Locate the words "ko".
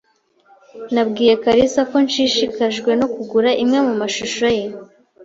1.89-1.95